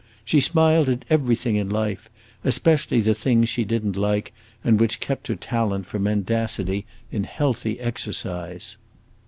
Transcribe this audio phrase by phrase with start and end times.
[0.25, 2.09] She smiled at everything in life,
[2.43, 7.23] especially the things she did n't like and which kept her talent for mendacity in
[7.23, 8.77] healthy exercise.